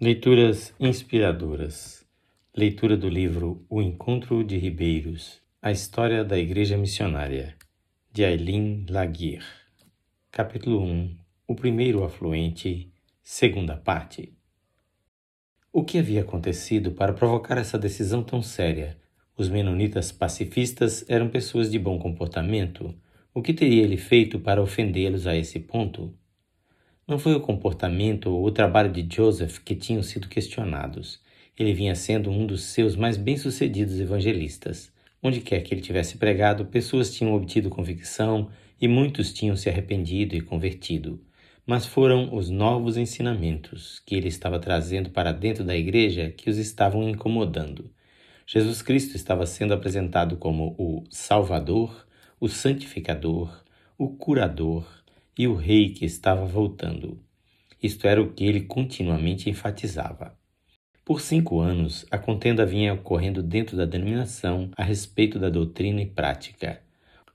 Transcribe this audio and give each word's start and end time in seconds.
Leituras 0.00 0.74
inspiradoras. 0.80 2.04
Leitura 2.52 2.96
do 2.96 3.08
livro 3.08 3.64
O 3.70 3.80
Encontro 3.80 4.42
de 4.42 4.58
Ribeiros, 4.58 5.40
a 5.62 5.70
história 5.70 6.24
da 6.24 6.36
Igreja 6.36 6.76
Missionária, 6.76 7.54
de 8.12 8.24
Aileen 8.24 8.84
Laguerre. 8.90 9.46
Capítulo 10.32 10.82
1. 10.82 11.16
O 11.46 11.54
primeiro 11.54 12.02
afluente, 12.02 12.92
segunda 13.22 13.76
parte. 13.76 14.36
O 15.72 15.84
que 15.84 15.98
havia 15.98 16.22
acontecido 16.22 16.90
para 16.90 17.12
provocar 17.12 17.56
essa 17.56 17.78
decisão 17.78 18.24
tão 18.24 18.42
séria? 18.42 18.98
Os 19.38 19.48
menonitas 19.48 20.10
pacifistas 20.10 21.08
eram 21.08 21.28
pessoas 21.28 21.70
de 21.70 21.78
bom 21.78 22.00
comportamento. 22.00 22.92
O 23.32 23.40
que 23.40 23.54
teria 23.54 23.84
ele 23.84 23.96
feito 23.96 24.40
para 24.40 24.60
ofendê-los 24.60 25.28
a 25.28 25.36
esse 25.36 25.60
ponto? 25.60 26.12
Não 27.06 27.18
foi 27.18 27.34
o 27.34 27.40
comportamento 27.40 28.30
ou 28.30 28.46
o 28.46 28.50
trabalho 28.50 28.90
de 28.90 29.06
Joseph 29.14 29.58
que 29.58 29.74
tinham 29.74 30.02
sido 30.02 30.26
questionados. 30.26 31.20
Ele 31.58 31.74
vinha 31.74 31.94
sendo 31.94 32.30
um 32.30 32.46
dos 32.46 32.62
seus 32.62 32.96
mais 32.96 33.18
bem-sucedidos 33.18 34.00
evangelistas. 34.00 34.90
Onde 35.22 35.42
quer 35.42 35.60
que 35.60 35.74
ele 35.74 35.82
tivesse 35.82 36.16
pregado, 36.16 36.64
pessoas 36.64 37.14
tinham 37.14 37.34
obtido 37.34 37.68
convicção 37.68 38.48
e 38.80 38.88
muitos 38.88 39.34
tinham 39.34 39.54
se 39.54 39.68
arrependido 39.68 40.34
e 40.34 40.40
convertido. 40.40 41.22
Mas 41.66 41.84
foram 41.84 42.34
os 42.34 42.48
novos 42.48 42.96
ensinamentos 42.96 44.00
que 44.06 44.14
ele 44.14 44.28
estava 44.28 44.58
trazendo 44.58 45.10
para 45.10 45.30
dentro 45.30 45.62
da 45.62 45.76
igreja 45.76 46.30
que 46.30 46.48
os 46.48 46.56
estavam 46.56 47.06
incomodando. 47.06 47.90
Jesus 48.46 48.80
Cristo 48.80 49.14
estava 49.14 49.44
sendo 49.44 49.74
apresentado 49.74 50.38
como 50.38 50.74
o 50.78 51.04
Salvador, 51.10 52.06
o 52.40 52.48
Santificador, 52.48 53.62
o 53.98 54.08
Curador, 54.08 54.86
e 55.38 55.46
o 55.46 55.54
rei 55.54 55.90
que 55.90 56.04
estava 56.04 56.44
voltando. 56.44 57.18
Isto 57.82 58.06
era 58.06 58.22
o 58.22 58.32
que 58.32 58.44
ele 58.44 58.62
continuamente 58.62 59.50
enfatizava. 59.50 60.36
Por 61.04 61.20
cinco 61.20 61.60
anos, 61.60 62.06
a 62.10 62.16
contenda 62.16 62.64
vinha 62.64 62.94
ocorrendo 62.94 63.42
dentro 63.42 63.76
da 63.76 63.84
denominação 63.84 64.70
a 64.74 64.82
respeito 64.82 65.38
da 65.38 65.50
doutrina 65.50 66.00
e 66.00 66.06
prática. 66.06 66.80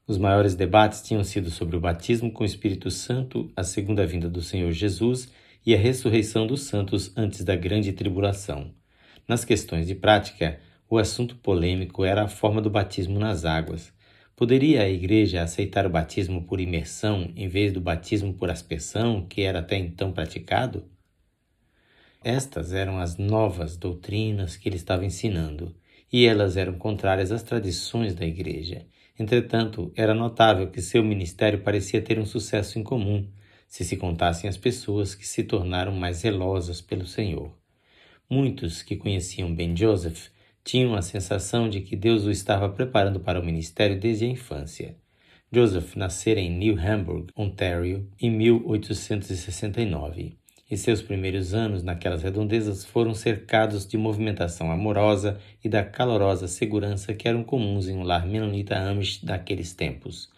Os 0.08 0.18
maiores 0.18 0.56
debates 0.56 1.04
tinham 1.04 1.24
sido 1.24 1.52
sobre 1.52 1.78
o 1.78 1.80
batismo 1.80 2.32
com 2.32 2.42
o 2.42 2.46
Espírito 2.48 2.90
Santo, 2.90 3.52
a 3.56 3.64
segunda 3.64 4.08
vinda 4.08 4.28
do 4.28 4.42
Senhor 4.42 4.72
Jesus 4.72 5.32
e 5.64 5.76
a 5.76 5.78
ressurreição 5.78 6.48
dos 6.48 6.64
santos 6.64 7.16
antes 7.16 7.44
da 7.44 7.56
grande 7.56 7.94
tribulação. 7.94 8.74
Nas 9.28 9.46
questões 9.46 9.86
de 9.86 9.94
prática, 9.94 10.60
o 10.90 10.98
assunto 10.98 11.36
polêmico 11.36 12.04
era 12.04 12.24
a 12.24 12.28
forma 12.28 12.60
do 12.60 12.72
batismo 12.72 13.20
nas 13.20 13.46
águas, 13.46 13.94
Poderia 14.40 14.84
a 14.84 14.90
Igreja 14.90 15.44
aceitar 15.44 15.86
o 15.86 15.90
batismo 15.90 16.46
por 16.46 16.62
imersão 16.62 17.30
em 17.36 17.50
vez 17.50 17.74
do 17.74 17.82
batismo 17.82 18.34
por 18.34 18.50
aspersão 18.50 19.26
que 19.28 19.42
era 19.42 19.60
até 19.60 19.76
então 19.76 20.14
praticado? 20.14 20.90
Estas 22.24 22.72
eram 22.72 23.00
as 23.00 23.18
novas 23.18 23.76
doutrinas 23.76 24.56
que 24.56 24.70
ele 24.70 24.78
estava 24.78 25.06
ensinando, 25.06 25.76
e 26.10 26.26
elas 26.26 26.56
eram 26.56 26.76
contrárias 26.76 27.34
às 27.34 27.44
tradições 27.44 28.16
da 28.16 28.26
Igreja. 28.26 28.88
Entretanto, 29.20 29.92
era 29.94 30.14
notável 30.14 30.72
que 30.72 30.82
seu 30.82 31.04
ministério 31.04 31.60
parecia 31.60 32.02
ter 32.02 32.18
um 32.18 32.26
sucesso 32.26 32.80
em 32.80 32.84
comum, 32.84 33.28
se 33.68 33.84
se 33.84 33.98
contassem 33.98 34.50
as 34.50 34.56
pessoas 34.56 35.14
que 35.14 35.28
se 35.28 35.44
tornaram 35.44 35.92
mais 35.92 36.16
zelosas 36.16 36.80
pelo 36.80 37.06
Senhor. 37.06 37.52
Muitos 38.30 38.82
que 38.84 38.96
conheciam 38.96 39.54
bem 39.54 39.76
Joseph 39.76 40.30
tinham 40.70 40.94
a 40.94 41.02
sensação 41.02 41.68
de 41.68 41.82
que 41.82 41.96
Deus 41.96 42.26
o 42.26 42.32
estava 42.32 42.70
preparando 42.70 43.20
para 43.20 43.40
o 43.40 43.44
ministério 43.44 44.00
desde 44.00 44.26
a 44.26 44.28
infância. 44.28 44.96
Joseph 45.52 45.96
nascera 45.96 46.40
em 46.40 46.56
New 46.56 46.78
Hamburg, 46.80 47.34
Ontário, 47.36 48.08
em 48.22 48.30
1869, 48.30 50.38
e 50.70 50.78
seus 50.78 51.02
primeiros 51.02 51.56
anos 51.56 51.82
naquelas 51.82 52.22
redondezas 52.22 52.86
foram 52.86 53.16
cercados 53.16 53.88
de 53.88 53.98
movimentação 53.98 54.72
amorosa 54.72 55.40
e 55.64 55.68
da 55.68 55.84
calorosa 55.84 56.48
segurança 56.48 57.16
que 57.16 57.28
eram 57.28 57.44
comuns 57.44 57.90
em 57.90 57.98
um 57.98 58.04
lar 58.04 58.28
menonita 58.28 58.78
Amish 58.78 59.26
daqueles 59.26 59.74
tempos. 59.74 60.30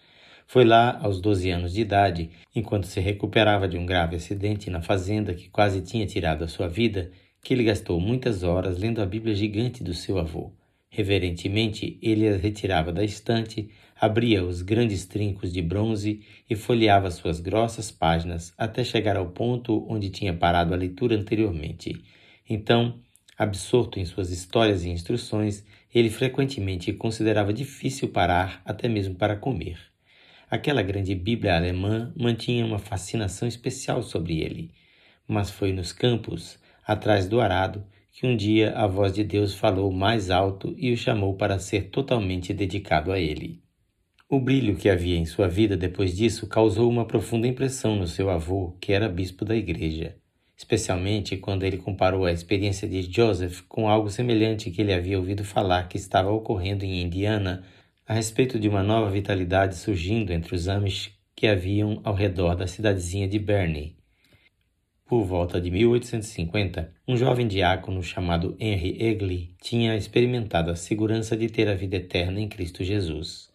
Foi 0.46 0.64
lá, 0.64 0.98
aos 1.02 1.20
12 1.20 1.50
anos 1.50 1.74
de 1.74 1.82
idade, 1.82 2.30
enquanto 2.54 2.86
se 2.86 3.00
recuperava 3.00 3.68
de 3.68 3.76
um 3.76 3.84
grave 3.84 4.16
acidente 4.16 4.70
na 4.70 4.80
fazenda 4.80 5.34
que 5.34 5.50
quase 5.50 5.82
tinha 5.82 6.06
tirado 6.06 6.42
a 6.42 6.48
sua 6.48 6.68
vida, 6.68 7.10
que 7.42 7.52
ele 7.52 7.64
gastou 7.64 8.00
muitas 8.00 8.44
horas 8.44 8.78
lendo 8.78 9.02
a 9.02 9.06
Bíblia 9.06 9.34
gigante 9.34 9.82
do 9.82 9.92
seu 9.92 10.16
avô. 10.16 10.52
Reverentemente, 10.88 11.98
ele 12.00 12.28
a 12.28 12.36
retirava 12.36 12.92
da 12.92 13.02
estante, 13.02 13.68
abria 14.00 14.44
os 14.44 14.62
grandes 14.62 15.06
trincos 15.06 15.52
de 15.52 15.60
bronze 15.60 16.20
e 16.48 16.54
folheava 16.54 17.10
suas 17.10 17.40
grossas 17.40 17.90
páginas 17.90 18.52
até 18.56 18.84
chegar 18.84 19.16
ao 19.16 19.30
ponto 19.30 19.84
onde 19.88 20.10
tinha 20.10 20.32
parado 20.32 20.72
a 20.72 20.76
leitura 20.76 21.16
anteriormente. 21.16 22.04
Então, 22.48 23.00
absorto 23.36 23.98
em 23.98 24.04
suas 24.04 24.30
histórias 24.30 24.84
e 24.84 24.90
instruções, 24.90 25.64
ele 25.92 26.10
frequentemente 26.10 26.92
considerava 26.92 27.52
difícil 27.52 28.08
parar 28.08 28.62
até 28.64 28.88
mesmo 28.88 29.14
para 29.14 29.36
comer. 29.36 29.78
Aquela 30.50 30.82
grande 30.82 31.14
Bíblia 31.14 31.56
alemã 31.56 32.12
mantinha 32.14 32.64
uma 32.64 32.78
fascinação 32.78 33.48
especial 33.48 34.02
sobre 34.02 34.40
ele, 34.40 34.70
mas 35.26 35.50
foi 35.50 35.72
nos 35.72 35.92
campos, 35.92 36.58
atrás 36.86 37.26
do 37.26 37.40
arado, 37.40 37.84
que 38.12 38.26
um 38.26 38.36
dia 38.36 38.72
a 38.72 38.86
voz 38.86 39.12
de 39.12 39.24
Deus 39.24 39.54
falou 39.54 39.90
mais 39.90 40.30
alto 40.30 40.74
e 40.76 40.92
o 40.92 40.96
chamou 40.96 41.34
para 41.34 41.58
ser 41.58 41.90
totalmente 41.90 42.52
dedicado 42.52 43.10
a 43.10 43.18
ele. 43.18 43.62
O 44.28 44.40
brilho 44.40 44.76
que 44.76 44.88
havia 44.88 45.16
em 45.16 45.26
sua 45.26 45.48
vida 45.48 45.76
depois 45.76 46.16
disso 46.16 46.46
causou 46.46 46.90
uma 46.90 47.04
profunda 47.04 47.46
impressão 47.46 47.96
no 47.96 48.06
seu 48.06 48.30
avô, 48.30 48.76
que 48.80 48.92
era 48.92 49.08
bispo 49.08 49.44
da 49.44 49.54
igreja, 49.54 50.16
especialmente 50.56 51.36
quando 51.36 51.64
ele 51.64 51.76
comparou 51.76 52.24
a 52.24 52.32
experiência 52.32 52.88
de 52.88 53.02
Joseph 53.02 53.60
com 53.68 53.88
algo 53.88 54.08
semelhante 54.08 54.70
que 54.70 54.80
ele 54.80 54.92
havia 54.92 55.18
ouvido 55.18 55.44
falar 55.44 55.88
que 55.88 55.96
estava 55.96 56.30
ocorrendo 56.30 56.84
em 56.84 57.02
Indiana 57.02 57.62
a 58.06 58.14
respeito 58.14 58.58
de 58.58 58.68
uma 58.68 58.82
nova 58.82 59.10
vitalidade 59.10 59.76
surgindo 59.76 60.32
entre 60.32 60.54
os 60.54 60.68
Amish 60.68 61.12
que 61.34 61.46
haviam 61.46 62.00
ao 62.04 62.14
redor 62.14 62.54
da 62.54 62.66
cidadezinha 62.66 63.26
de 63.26 63.38
Bernie. 63.38 63.96
Por 65.12 65.24
volta 65.24 65.60
de 65.60 65.70
1850, 65.70 66.90
um 67.06 67.18
jovem 67.18 67.46
diácono 67.46 68.02
chamado 68.02 68.56
Henry 68.58 68.96
Egley 68.98 69.50
tinha 69.60 69.94
experimentado 69.94 70.70
a 70.70 70.74
segurança 70.74 71.36
de 71.36 71.50
ter 71.50 71.68
a 71.68 71.74
vida 71.74 71.96
eterna 71.96 72.40
em 72.40 72.48
Cristo 72.48 72.82
Jesus. 72.82 73.50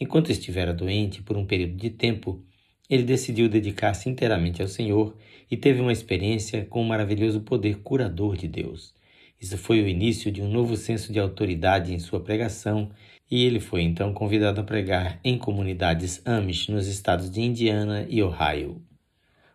Enquanto 0.00 0.32
estivera 0.32 0.72
doente 0.72 1.22
por 1.22 1.36
um 1.36 1.44
período 1.44 1.74
de 1.74 1.90
tempo, 1.90 2.42
ele 2.88 3.02
decidiu 3.02 3.46
dedicar-se 3.46 4.08
inteiramente 4.08 4.62
ao 4.62 4.68
Senhor 4.68 5.14
e 5.50 5.54
teve 5.54 5.82
uma 5.82 5.92
experiência 5.92 6.64
com 6.64 6.80
o 6.80 6.88
maravilhoso 6.88 7.42
poder 7.42 7.82
curador 7.82 8.34
de 8.34 8.48
Deus. 8.48 8.94
Isso 9.38 9.58
foi 9.58 9.82
o 9.82 9.88
início 9.88 10.32
de 10.32 10.40
um 10.40 10.48
novo 10.48 10.78
senso 10.78 11.12
de 11.12 11.20
autoridade 11.20 11.92
em 11.92 11.98
sua 11.98 12.20
pregação 12.20 12.90
e 13.30 13.44
ele 13.44 13.60
foi 13.60 13.82
então 13.82 14.14
convidado 14.14 14.62
a 14.62 14.64
pregar 14.64 15.20
em 15.22 15.36
comunidades 15.36 16.22
Amish 16.24 16.68
nos 16.68 16.86
estados 16.86 17.30
de 17.30 17.42
Indiana 17.42 18.06
e 18.08 18.22
Ohio. 18.22 18.80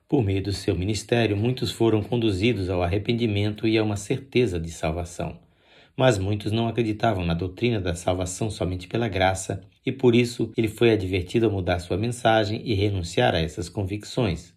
Por 0.09 0.23
meio 0.23 0.41
do 0.41 0.53
seu 0.53 0.73
ministério, 0.73 1.35
muitos 1.35 1.69
foram 1.69 2.01
conduzidos 2.01 2.69
ao 2.69 2.81
arrependimento 2.81 3.68
e 3.68 3.78
a 3.78 3.84
uma 3.84 3.97
certeza 3.97 4.57
de 4.57 4.72
salvação. 4.72 5.38
Mas 5.97 6.18
muitos 6.18 6.50
não 6.50 6.69
acreditavam 6.69 7.25
na 7.25 7.34
doutrina 7.34 7.81
da 7.81 7.94
salvação 7.94 8.50
somente 8.50 8.88
pela 8.88 9.09
graça, 9.09 9.62
e 9.85 9.91
por 9.91 10.16
isso 10.16 10.53
ele 10.56 10.69
foi 10.69 10.91
advertido 10.91 11.47
a 11.47 11.50
mudar 11.50 11.79
sua 11.79 11.97
mensagem 11.97 12.62
e 12.63 12.73
renunciar 12.73 13.35
a 13.35 13.40
essas 13.40 13.67
convicções. 13.67 14.53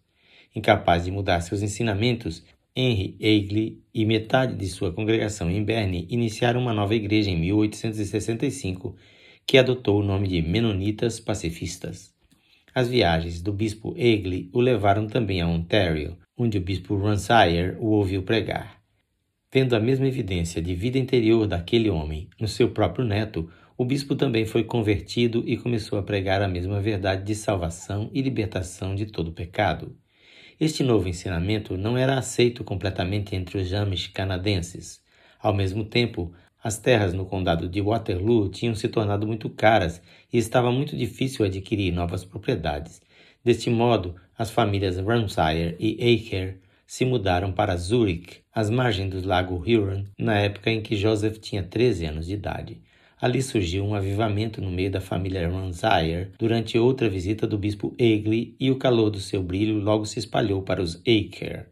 Incapaz 0.55 1.06
de 1.06 1.10
mudar 1.10 1.41
seus 1.41 1.62
ensinamentos, 1.62 2.44
Henry 2.77 3.16
Eigley 3.19 3.83
e 3.93 4.05
metade 4.05 4.55
de 4.55 4.69
sua 4.69 4.93
congregação 4.93 5.50
em 5.50 5.65
Berne 5.65 6.06
iniciaram 6.09 6.60
uma 6.60 6.72
nova 6.72 6.94
igreja 6.94 7.28
em 7.28 7.37
1865 7.37 8.94
que 9.44 9.59
adotou 9.59 9.99
o 9.99 10.05
nome 10.05 10.28
de 10.28 10.41
Menonitas 10.43 11.19
Pacifistas. 11.19 12.19
As 12.75 12.88
viagens 12.88 13.42
do 13.42 13.53
bispo 13.53 13.94
Egley 13.97 14.48
o 14.53 14.60
levaram 14.60 15.06
também 15.06 15.41
a 15.41 15.48
Ontário, 15.48 16.16
onde 16.36 16.59
o 16.59 16.60
bispo 16.60 16.97
Ransire 16.97 17.77
o 17.78 17.86
ouviu 17.86 18.22
pregar. 18.22 18.80
Vendo 19.53 19.74
a 19.74 19.80
mesma 19.80 20.06
evidência 20.06 20.62
de 20.62 20.74
vida 20.77 20.97
interior 20.97 21.47
daquele 21.47 21.91
homem 21.91 22.28
no 22.39 22.47
seu 22.47 22.71
próprio 22.71 23.04
neto, 23.04 23.50
o 23.77 23.84
bispo 23.84 24.15
também 24.15 24.47
foi 24.47 24.62
convertido 24.62 25.42
e 25.45 25.56
começou 25.56 25.98
a 25.98 26.03
pregar 26.03 26.41
a 26.41 26.47
mesma 26.47 26.80
verdade 26.80 27.24
de 27.24 27.34
salvação 27.34 28.09
e 28.12 28.22
libertação 28.22 28.95
de 28.95 29.06
todo 29.06 29.33
pecado. 29.33 29.97
Este 30.60 30.84
novo 30.84 31.09
ensinamento 31.09 31.77
não 31.77 31.97
era 31.97 32.18
aceito 32.18 32.62
completamente 32.62 33.34
entre 33.34 33.59
os 33.59 33.72
Amish 33.72 34.09
canadenses. 34.09 35.00
Ao 35.41 35.54
mesmo 35.54 35.84
tempo, 35.84 36.33
as 36.62 36.78
terras 36.78 37.15
no 37.15 37.24
condado 37.24 37.68
de 37.68 37.80
Waterloo 37.80 38.48
tinham 38.48 38.74
se 38.74 38.89
tornado 38.89 39.27
muito 39.27 39.48
caras 39.48 40.03
e 40.33 40.39
estava 40.39 40.71
muito 40.71 40.97
difícil 40.97 41.45
adquirir 41.45 41.92
novas 41.92 42.24
propriedades. 42.24 43.01
Deste 43.42 43.71
modo, 43.71 44.15
as 44.36 44.51
famílias 44.51 44.98
Ramsire 44.98 45.77
e 45.78 45.95
Aker 46.15 46.59
se 46.86 47.04
mudaram 47.04 47.53
para 47.53 47.77
Zurich, 47.77 48.41
às 48.53 48.68
margens 48.68 49.10
do 49.10 49.27
lago 49.27 49.54
Huron, 49.57 50.04
na 50.18 50.39
época 50.39 50.71
em 50.71 50.83
que 50.83 50.97
Joseph 50.97 51.39
tinha 51.39 51.62
13 51.62 52.07
anos 52.07 52.27
de 52.27 52.34
idade. 52.34 52.83
Ali 53.21 53.42
surgiu 53.42 53.84
um 53.84 53.95
avivamento 53.95 54.60
no 54.60 54.71
meio 54.71 54.91
da 54.91 55.01
família 55.01 55.48
Ramsire 55.48 56.33
durante 56.39 56.78
outra 56.78 57.09
visita 57.09 57.47
do 57.47 57.57
bispo 57.57 57.95
Egley 57.98 58.57
e 58.59 58.71
o 58.71 58.77
calor 58.77 59.10
do 59.10 59.21
seu 59.21 59.42
brilho 59.42 59.78
logo 59.78 60.04
se 60.04 60.18
espalhou 60.18 60.62
para 60.62 60.83
os 60.83 60.97
Aker. 60.97 61.68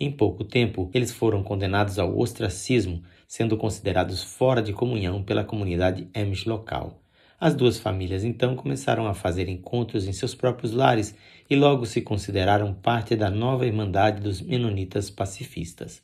Em 0.00 0.10
pouco 0.10 0.42
tempo, 0.42 0.90
eles 0.92 1.12
foram 1.12 1.42
condenados 1.42 1.98
ao 1.98 2.18
ostracismo, 2.18 3.02
sendo 3.32 3.56
considerados 3.56 4.22
fora 4.22 4.60
de 4.60 4.74
comunhão 4.74 5.22
pela 5.22 5.42
comunidade 5.42 6.06
Amish 6.14 6.44
local. 6.44 7.00
As 7.40 7.54
duas 7.54 7.78
famílias 7.78 8.24
então 8.24 8.54
começaram 8.54 9.06
a 9.06 9.14
fazer 9.14 9.48
encontros 9.48 10.06
em 10.06 10.12
seus 10.12 10.34
próprios 10.34 10.70
lares 10.70 11.14
e 11.48 11.56
logo 11.56 11.86
se 11.86 12.02
consideraram 12.02 12.74
parte 12.74 13.16
da 13.16 13.30
nova 13.30 13.64
Irmandade 13.64 14.20
dos 14.20 14.42
Menonitas 14.42 15.08
Pacifistas. 15.08 16.02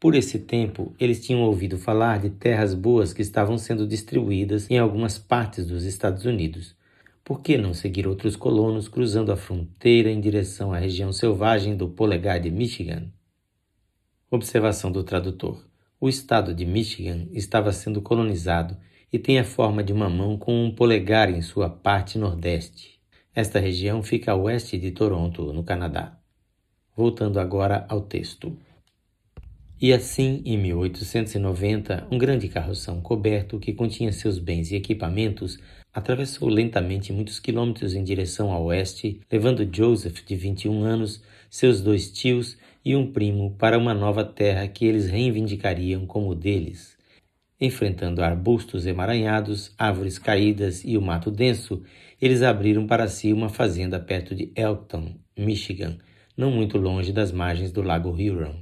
Por 0.00 0.14
esse 0.14 0.38
tempo, 0.38 0.94
eles 0.98 1.22
tinham 1.22 1.42
ouvido 1.42 1.76
falar 1.76 2.18
de 2.20 2.30
terras 2.30 2.72
boas 2.72 3.12
que 3.12 3.20
estavam 3.20 3.58
sendo 3.58 3.86
distribuídas 3.86 4.70
em 4.70 4.78
algumas 4.78 5.18
partes 5.18 5.66
dos 5.66 5.84
Estados 5.84 6.24
Unidos. 6.24 6.74
Por 7.22 7.42
que 7.42 7.58
não 7.58 7.74
seguir 7.74 8.08
outros 8.08 8.34
colonos 8.34 8.88
cruzando 8.88 9.30
a 9.30 9.36
fronteira 9.36 10.10
em 10.10 10.22
direção 10.22 10.72
à 10.72 10.78
região 10.78 11.12
selvagem 11.12 11.76
do 11.76 11.90
Polegar 11.90 12.40
de 12.40 12.50
Michigan? 12.50 13.12
Observação 14.30 14.90
do 14.90 15.04
tradutor: 15.04 15.70
O 16.02 16.08
estado 16.08 16.52
de 16.52 16.66
Michigan 16.66 17.28
estava 17.30 17.70
sendo 17.70 18.02
colonizado 18.02 18.76
e 19.12 19.20
tem 19.20 19.38
a 19.38 19.44
forma 19.44 19.84
de 19.84 19.92
uma 19.92 20.10
mão 20.10 20.36
com 20.36 20.64
um 20.64 20.74
polegar 20.74 21.30
em 21.30 21.40
sua 21.40 21.70
parte 21.70 22.18
nordeste. 22.18 22.98
Esta 23.32 23.60
região 23.60 24.02
fica 24.02 24.32
a 24.32 24.34
oeste 24.34 24.76
de 24.76 24.90
Toronto, 24.90 25.52
no 25.52 25.62
Canadá. 25.62 26.18
Voltando 26.96 27.38
agora 27.38 27.86
ao 27.88 28.00
texto. 28.00 28.58
E 29.80 29.92
assim, 29.92 30.42
em 30.44 30.58
1890, 30.58 32.08
um 32.10 32.18
grande 32.18 32.48
carroção 32.48 33.00
coberto 33.00 33.60
que 33.60 33.72
continha 33.72 34.10
seus 34.10 34.40
bens 34.40 34.72
e 34.72 34.74
equipamentos 34.74 35.60
atravessou 35.94 36.48
lentamente 36.48 37.12
muitos 37.12 37.38
quilômetros 37.38 37.94
em 37.94 38.02
direção 38.02 38.52
a 38.52 38.58
oeste, 38.58 39.20
levando 39.30 39.68
Joseph, 39.72 40.24
de 40.26 40.34
21 40.34 40.82
anos, 40.82 41.22
seus 41.48 41.80
dois 41.80 42.10
tios 42.10 42.58
e 42.84 42.96
um 42.96 43.10
primo 43.10 43.54
para 43.58 43.78
uma 43.78 43.94
nova 43.94 44.24
terra 44.24 44.66
que 44.66 44.84
eles 44.84 45.08
reivindicariam 45.08 46.06
como 46.06 46.34
deles. 46.34 46.96
Enfrentando 47.60 48.22
arbustos 48.22 48.86
emaranhados, 48.86 49.72
árvores 49.78 50.18
caídas 50.18 50.84
e 50.84 50.98
o 50.98 51.02
mato 51.02 51.30
denso, 51.30 51.82
eles 52.20 52.42
abriram 52.42 52.86
para 52.86 53.06
si 53.06 53.32
uma 53.32 53.48
fazenda 53.48 54.00
perto 54.00 54.34
de 54.34 54.52
Elkton, 54.56 55.14
Michigan, 55.36 55.98
não 56.36 56.50
muito 56.50 56.76
longe 56.76 57.12
das 57.12 57.30
margens 57.30 57.70
do 57.70 57.82
lago 57.82 58.10
Huron. 58.10 58.56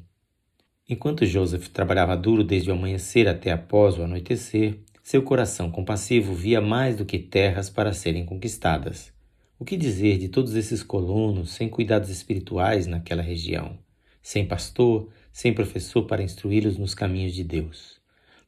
Enquanto 0.88 1.24
Joseph 1.24 1.68
trabalhava 1.68 2.16
duro 2.16 2.44
desde 2.44 2.70
o 2.70 2.74
amanhecer 2.74 3.28
até 3.28 3.52
após 3.52 3.96
o 3.96 4.02
anoitecer, 4.02 4.80
seu 5.02 5.22
coração 5.22 5.70
compassivo 5.70 6.34
via 6.34 6.60
mais 6.60 6.96
do 6.96 7.04
que 7.04 7.18
terras 7.18 7.70
para 7.70 7.92
serem 7.92 8.26
conquistadas. 8.26 9.12
O 9.58 9.64
que 9.64 9.76
dizer 9.76 10.18
de 10.18 10.28
todos 10.28 10.54
esses 10.54 10.82
colonos 10.82 11.50
sem 11.50 11.68
cuidados 11.68 12.10
espirituais 12.10 12.86
naquela 12.86 13.22
região? 13.22 13.78
Sem 14.22 14.46
pastor, 14.46 15.08
sem 15.32 15.52
professor 15.52 16.04
para 16.06 16.22
instruí-los 16.22 16.76
nos 16.76 16.94
caminhos 16.94 17.34
de 17.34 17.42
Deus. 17.42 18.00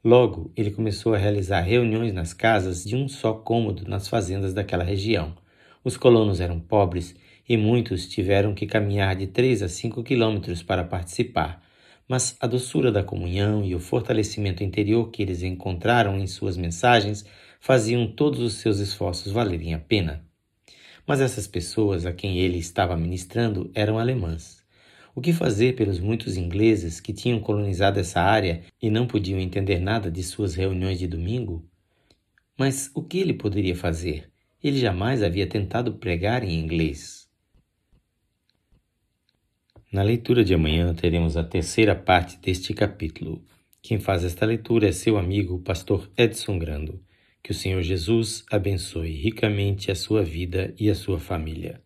Logo, 0.04 0.50
ele 0.56 0.70
começou 0.70 1.14
a 1.14 1.18
realizar 1.18 1.60
reuniões 1.60 2.12
nas 2.12 2.34
casas 2.34 2.84
de 2.84 2.96
um 2.96 3.08
só 3.08 3.32
cômodo 3.32 3.88
nas 3.88 4.08
fazendas 4.08 4.52
daquela 4.52 4.82
região. 4.82 5.34
Os 5.84 5.96
colonos 5.96 6.40
eram 6.40 6.58
pobres 6.58 7.14
e 7.48 7.56
muitos 7.56 8.08
tiveram 8.08 8.54
que 8.54 8.66
caminhar 8.66 9.14
de 9.14 9.26
três 9.28 9.62
a 9.62 9.68
cinco 9.68 10.02
quilômetros 10.02 10.62
para 10.62 10.84
participar, 10.84 11.62
mas 12.08 12.36
a 12.40 12.46
doçura 12.46 12.90
da 12.90 13.02
comunhão 13.02 13.64
e 13.64 13.74
o 13.74 13.80
fortalecimento 13.80 14.62
interior 14.62 15.10
que 15.10 15.22
eles 15.22 15.42
encontraram 15.42 16.18
em 16.18 16.26
suas 16.26 16.56
mensagens 16.56 17.24
faziam 17.60 18.06
todos 18.06 18.40
os 18.40 18.54
seus 18.54 18.78
esforços 18.78 19.32
valerem 19.32 19.72
a 19.72 19.78
pena. 19.78 20.24
Mas 21.06 21.20
essas 21.20 21.46
pessoas 21.46 22.04
a 22.04 22.12
quem 22.12 22.38
ele 22.38 22.58
estava 22.58 22.96
ministrando 22.96 23.70
eram 23.74 23.98
alemãs. 23.98 24.61
O 25.14 25.20
que 25.20 25.32
fazer 25.32 25.74
pelos 25.76 26.00
muitos 26.00 26.38
ingleses 26.38 26.98
que 26.98 27.12
tinham 27.12 27.38
colonizado 27.38 28.00
essa 28.00 28.20
área 28.20 28.62
e 28.80 28.88
não 28.88 29.06
podiam 29.06 29.38
entender 29.38 29.78
nada 29.78 30.10
de 30.10 30.22
suas 30.22 30.54
reuniões 30.54 30.98
de 30.98 31.06
domingo? 31.06 31.68
Mas 32.58 32.90
o 32.94 33.02
que 33.02 33.18
ele 33.18 33.34
poderia 33.34 33.76
fazer? 33.76 34.30
Ele 34.62 34.78
jamais 34.78 35.22
havia 35.22 35.46
tentado 35.46 35.94
pregar 35.94 36.42
em 36.42 36.58
inglês. 36.58 37.28
Na 39.92 40.02
leitura 40.02 40.42
de 40.42 40.54
amanhã 40.54 40.94
teremos 40.94 41.36
a 41.36 41.44
terceira 41.44 41.94
parte 41.94 42.38
deste 42.38 42.72
capítulo. 42.72 43.44
Quem 43.82 44.00
faz 44.00 44.24
esta 44.24 44.46
leitura 44.46 44.88
é 44.88 44.92
seu 44.92 45.18
amigo, 45.18 45.56
o 45.56 45.60
pastor 45.60 46.10
Edson 46.16 46.58
Grando. 46.58 47.04
Que 47.42 47.50
o 47.50 47.54
Senhor 47.54 47.82
Jesus 47.82 48.44
abençoe 48.50 49.10
ricamente 49.10 49.90
a 49.90 49.94
sua 49.94 50.22
vida 50.22 50.72
e 50.78 50.88
a 50.88 50.94
sua 50.94 51.18
família. 51.18 51.82